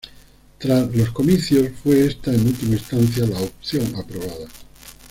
[0.57, 4.47] Tras los comicios, fue esta en última instancia la opción aprobada.